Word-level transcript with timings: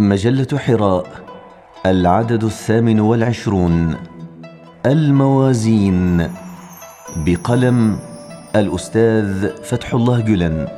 مجلة 0.00 0.58
حراء 0.58 1.06
العدد 1.86 2.44
الثامن 2.44 3.00
والعشرون 3.00 3.96
الموازين 4.86 6.30
بقلم 7.16 7.98
الأستاذ 8.56 9.48
فتح 9.62 9.94
الله 9.94 10.20
جلن. 10.20 10.68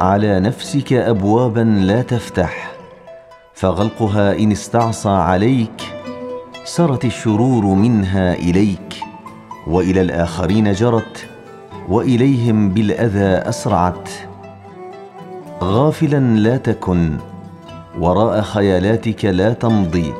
على 0.00 0.40
نفسك 0.40 0.92
أبوابا 0.92 1.60
لا 1.60 2.02
تفتح 2.02 2.72
فغلقها 3.54 4.38
إن 4.38 4.52
استعصى 4.52 5.08
عليك 5.08 5.82
سرت 6.64 7.04
الشرور 7.04 7.64
منها 7.64 8.34
إليك. 8.34 9.13
وإلى 9.66 10.00
الآخرين 10.00 10.72
جرت 10.72 11.26
وإليهم 11.88 12.70
بالأذى 12.70 13.48
أسرعت. 13.48 14.08
غافلا 15.62 16.20
لا 16.20 16.56
تكن 16.56 17.16
وراء 18.00 18.40
خيالاتك 18.40 19.24
لا 19.24 19.52
تمضي. 19.52 20.12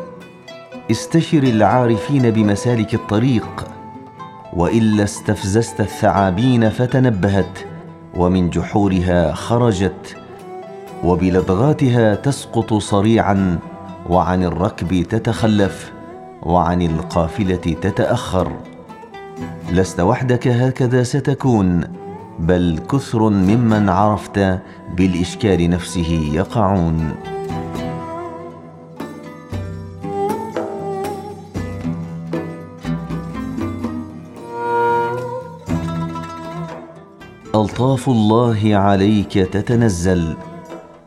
استشر 0.91 1.43
العارفين 1.43 2.31
بمسالك 2.31 2.95
الطريق. 2.95 3.65
وإلا 4.53 5.05
استفززت 5.05 5.81
الثعابين 5.81 6.71
فتنبهت 6.71 7.59
ومن 8.17 8.51
جحورها 8.51 9.33
خرجت. 9.33 10.17
وبلدغاتها 11.05 12.15
تسقط 12.15 12.75
صريعا 12.75 13.59
وعن 14.11 14.45
الركب 14.45 15.03
تتخلف 15.03 15.93
وعن 16.43 16.83
القافلة 16.83 17.57
تتأخر. 17.57 18.53
لست 19.75 20.01
وحدك 20.01 20.49
هكذا 20.49 21.03
ستكون 21.03 21.85
بل 22.39 22.79
كثر 22.91 23.29
ممن 23.29 23.89
عرفت 23.89 24.59
بالإشكال 24.97 25.71
نفسه 25.71 26.31
يقعون. 26.35 27.15
ألطاف 37.55 38.09
الله 38.09 38.77
عليك 38.77 39.33
تتنزل 39.33 40.37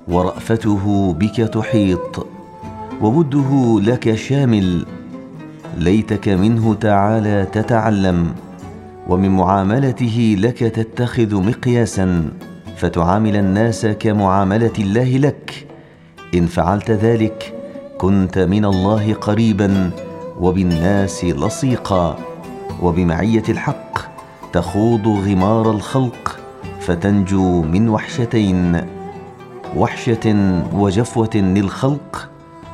ورأفته 0.07 1.13
بك 1.13 1.35
تحيط 1.35 2.27
ووده 3.01 3.79
لك 3.81 4.15
شامل 4.15 4.85
ليتك 5.77 6.29
منه 6.29 6.73
تعالى 6.73 7.47
تتعلم. 7.51 8.46
ومن 9.09 9.29
معاملته 9.29 10.35
لك 10.39 10.57
تتخذ 10.57 11.35
مقياسا 11.35 12.29
فتعامل 12.77 13.35
الناس 13.35 13.85
كمعاملة 13.85 14.73
الله 14.79 15.17
لك. 15.17 15.67
إن 16.35 16.45
فعلت 16.45 16.91
ذلك 16.91 17.53
كنت 17.97 18.37
من 18.37 18.65
الله 18.65 19.13
قريبا 19.13 19.91
وبالناس 20.39 21.25
لصيقا. 21.25 22.17
وبمعية 22.81 23.43
الحق 23.49 23.99
تخوض 24.53 25.07
غمار 25.07 25.71
الخلق 25.71 26.39
فتنجو 26.79 27.61
من 27.61 27.89
وحشتين. 27.89 28.81
وحشة 29.75 30.61
وجفوة 30.73 31.35
للخلق 31.35 32.29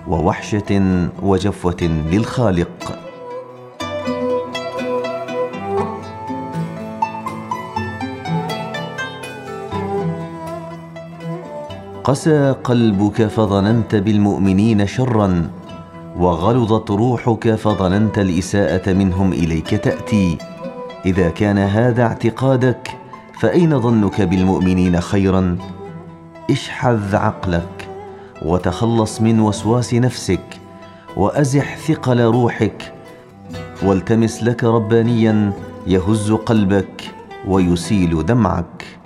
ووحشة 0.07 1.09
وجفوة 1.21 1.81
للخالق. 2.11 3.02
قسى 12.03 12.55
قلبك 12.63 13.27
فظننت 13.27 13.95
بالمؤمنين 13.95 14.87
شرا 14.87 15.49
وغلظت 16.17 16.91
روحك 16.91 17.55
فظننت 17.55 18.19
الإساءة 18.19 18.93
منهم 18.93 19.33
إليك 19.33 19.69
تأتي. 19.75 20.37
إذا 21.05 21.29
كان 21.29 21.57
هذا 21.57 22.03
اعتقادك 22.03 22.97
فأين 23.39 23.79
ظنك 23.79 24.21
بالمؤمنين 24.21 25.01
خيرا؟ 25.01 25.57
اشحذ 26.51 27.15
عقلك 27.15 27.87
وتخلص 28.41 29.21
من 29.21 29.39
وسواس 29.39 29.93
نفسك 29.93 30.59
وأزح 31.17 31.77
ثقل 31.77 32.21
روحك. 32.21 32.93
والتمس 33.83 34.43
لك 34.43 34.63
ربانيا 34.63 35.53
يهز 35.87 36.31
قلبك 36.31 37.11
ويسيل 37.47 38.25
دمعك. 38.25 39.02